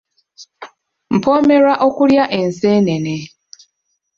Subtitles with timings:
[1.15, 3.15] Mpoomerwa okulya enseenene.